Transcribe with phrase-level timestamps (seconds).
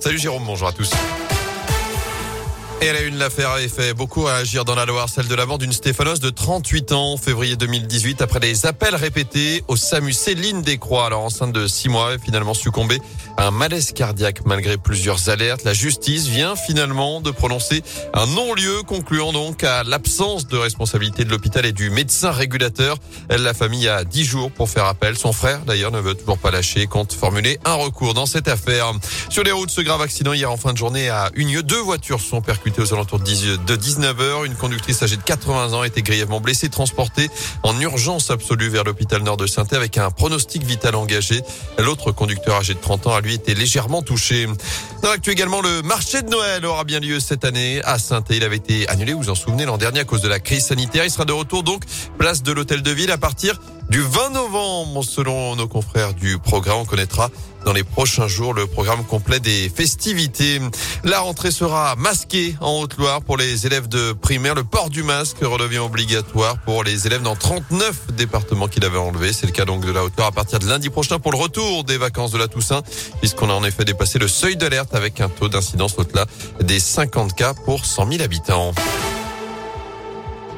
[0.00, 0.90] Salut Jérôme, bonjour à tous.
[2.82, 5.46] Et elle a une l'affaire a fait beaucoup réagir dans la Loire, celle de la
[5.46, 10.12] mort d'une Stéphanos de 38 ans, février 2018, après des appels répétés au SAMU.
[10.12, 12.98] Céline Descroix, alors enceinte de 6 mois, finalement succombée
[13.36, 15.62] à un malaise cardiaque malgré plusieurs alertes.
[15.62, 17.84] La justice vient finalement de prononcer
[18.14, 22.96] un non-lieu, concluant donc à l'absence de responsabilité de l'hôpital et du médecin régulateur.
[23.28, 25.16] Elle, la famille a 10 jours pour faire appel.
[25.16, 28.92] Son frère, d'ailleurs, ne veut toujours pas lâcher, compte formuler un recours dans cette affaire.
[29.28, 32.20] Sur les routes, ce grave accident hier en fin de journée à Unieux, deux voitures
[32.20, 34.46] sont percutées aux alentours de 19h.
[34.46, 37.28] Une conductrice âgée de 80 ans a été grièvement blessée, transportée
[37.62, 41.42] en urgence absolue vers l'hôpital nord de saint avec un pronostic vital engagé.
[41.78, 44.46] L'autre conducteur âgé de 30 ans a lui été légèrement touché.
[45.02, 48.44] Dans l'actu également, le marché de Noël aura bien lieu cette année à saint Il
[48.44, 51.04] avait été annulé, vous vous en souvenez, l'an dernier à cause de la crise sanitaire.
[51.04, 51.82] Il sera de retour donc
[52.18, 53.60] place de l'hôtel de ville à partir
[53.90, 55.02] du 20 novembre.
[55.02, 57.30] Selon nos confrères du programme, on connaîtra
[57.64, 60.60] dans les prochains jours le programme complet des festivités.
[61.04, 64.54] La rentrée sera masquée en Haute-Loire pour les élèves de primaire.
[64.54, 69.32] Le port du masque redevient obligatoire pour les élèves dans 39 départements qui l'avaient enlevé.
[69.32, 71.84] C'est le cas donc de la Haute-Loire à partir de lundi prochain pour le retour
[71.84, 72.82] des vacances de la Toussaint,
[73.20, 76.26] puisqu'on a en effet dépassé le seuil d'alerte avec un taux d'incidence au-delà
[76.60, 78.72] des 50 cas pour 100 000 habitants.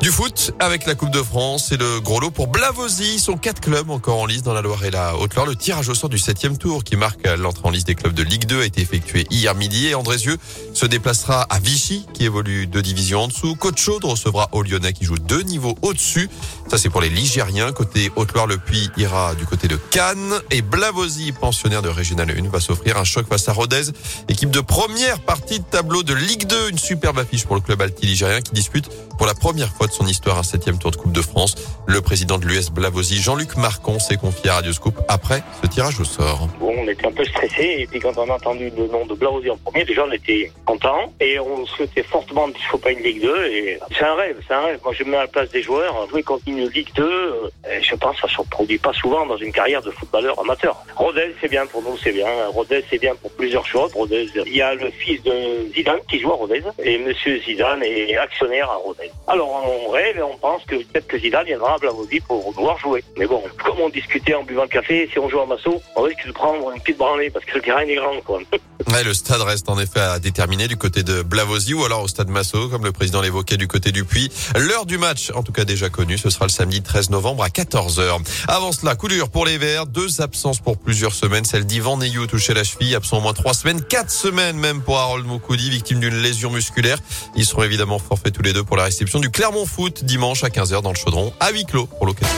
[0.00, 3.16] Du foot avec la Coupe de France et le gros lot pour Blavozy.
[3.16, 5.44] Ils sont quatre clubs encore en liste dans la Loire et la Haute-Loire.
[5.44, 8.22] Le tirage au sort du septième tour qui marque l'entrée en liste des clubs de
[8.22, 10.38] Ligue 2 a été effectué hier midi et Andrézieux
[10.72, 13.56] se déplacera à Vichy qui évolue deux divisions en dessous.
[13.56, 16.30] Côte-Chaude recevra au Lyonnais qui joue deux niveaux au-dessus.
[16.70, 17.72] Ça c'est pour les Ligériens.
[17.72, 22.48] Côté Haute-Loire, le Puy ira du côté de Cannes et Blavozy, pensionnaire de Régional 1,
[22.48, 23.90] va s'offrir un choc face à Rodez,
[24.30, 26.70] équipe de première partie de tableau de Ligue 2.
[26.70, 30.06] Une superbe affiche pour le club alti ligérien qui dispute pour la première fois son
[30.06, 31.54] histoire un septième tour de Coupe de France.
[31.86, 36.00] Le président de l'US Blavozy, Jean-Luc Marcon, s'est confié à Radio Scoop après ce tirage
[36.00, 36.48] au sort.
[36.58, 39.14] Bon, on était un peu stressé et puis quand on a entendu le nom de
[39.14, 42.92] Blavozy en premier, déjà on était content et on souhaitait fortement qu'il ne faut pas
[42.92, 44.80] une Ligue 2 et c'est un rêve, c'est un rêve.
[44.84, 47.48] Moi je me mets à la place des joueurs, jouer contre une Ligue 2, euh,
[47.82, 50.76] je pense que ça ne se produit pas souvent dans une carrière de footballeur amateur.
[50.96, 52.28] Rodez c'est bien pour nous, c'est bien.
[52.52, 53.92] Rodez c'est bien pour plusieurs choses.
[53.92, 55.32] Rodez, il y a le fils de
[55.74, 59.10] Zidane qui joue à Rodez et Monsieur Zidane est actionnaire à Rodez.
[59.26, 62.78] Alors on rêve et on pense que peut-être que Zidane viendra à Blavozy pour voir
[62.78, 63.02] jouer.
[63.16, 66.02] Mais bon, comme on discutait en buvant le café, si on joue à Massot, on
[66.02, 68.20] risque de prendre une petite branlée parce que le terrain est grand.
[68.22, 68.40] Quoi.
[68.86, 72.28] Le stade reste en effet à déterminer du côté de Blavozy ou alors au stade
[72.28, 74.30] Massot, comme le président l'évoquait du côté du Puy.
[74.56, 77.48] L'heure du match, en tout cas déjà connue, ce sera le samedi 13 novembre à
[77.48, 78.20] 14h.
[78.46, 81.44] Avant cela, coup dur pour les Verts, deux absences pour plusieurs semaines.
[81.44, 84.98] Celle d'Ivan Neyou touché la cheville, absent au moins trois semaines, quatre semaines même pour
[84.98, 86.98] Harold Moukoudi, victime d'une lésion musculaire.
[87.34, 90.48] Ils seront évidemment forfaits tous les deux pour la réception du Clermont Foot dimanche à
[90.48, 92.36] 15h dans le Chaudron, à huis clos pour l'occasion.